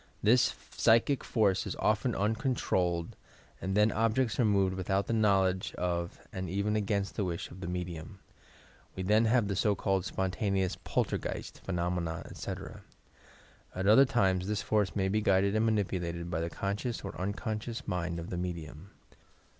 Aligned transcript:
This 0.23 0.55
psychic 0.75 1.23
force 1.23 1.67
is 1.67 1.75
often 1.75 2.15
un 2.15 2.33
controlled 2.35 3.15
and 3.61 3.77
then 3.77 3.91
objects 3.91 4.39
are 4.39 4.45
moved 4.45 4.73
without 4.73 5.05
the 5.05 5.13
knowl 5.13 5.45
edge 5.45 5.75
of 5.77 6.19
and 6.33 6.49
even 6.49 6.75
against 6.75 7.13
the 7.15 7.23
wish 7.23 7.51
of 7.51 7.59
the 7.59 7.67
medium. 7.67 8.17
We 8.95 9.03
then 9.03 9.25
have 9.25 9.47
the 9.47 9.55
so 9.55 9.75
called 9.75 10.05
spontaneous 10.05 10.75
"Poltergeist" 10.75 11.59
Phe 11.63 11.73
nomena, 11.73 12.25
etc. 12.25 12.81
At 13.75 13.85
other 13.85 14.05
times 14.05 14.47
this 14.47 14.63
force 14.63 14.95
may 14.95 15.07
be 15.07 15.21
guided 15.21 15.55
and 15.55 15.65
manipulated 15.65 16.31
by 16.31 16.41
the 16.41 16.49
conscious 16.49 17.01
or 17.03 17.15
unconscious 17.21 17.87
mind 17.87 18.17
of 18.17 18.31
the 18.31 18.37
medium. 18.37 18.89